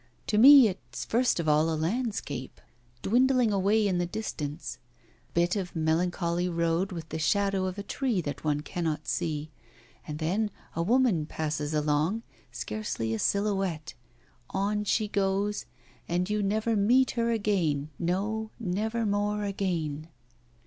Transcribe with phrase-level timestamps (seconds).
[0.25, 2.59] To me it's first of all a landscape,
[3.03, 4.79] dwindling away in the distance;
[5.29, 9.51] a bit of melancholy road, with the shadow of a tree that one cannot see;
[10.07, 13.93] and then a woman passes along, scarcely a silhouette;
[14.49, 15.67] on she goes
[16.09, 20.07] and you never meet her again, no, never more again.